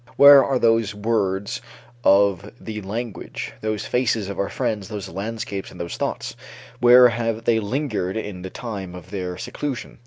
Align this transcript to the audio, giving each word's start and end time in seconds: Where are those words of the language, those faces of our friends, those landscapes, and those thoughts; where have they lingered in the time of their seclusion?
Where 0.15 0.43
are 0.43 0.57
those 0.57 0.95
words 0.95 1.61
of 2.03 2.51
the 2.59 2.81
language, 2.81 3.53
those 3.61 3.85
faces 3.85 4.29
of 4.29 4.39
our 4.39 4.49
friends, 4.49 4.87
those 4.87 5.07
landscapes, 5.09 5.69
and 5.69 5.79
those 5.79 5.95
thoughts; 5.95 6.35
where 6.79 7.09
have 7.09 7.43
they 7.43 7.59
lingered 7.59 8.17
in 8.17 8.41
the 8.41 8.49
time 8.49 8.95
of 8.95 9.11
their 9.11 9.37
seclusion? 9.37 9.99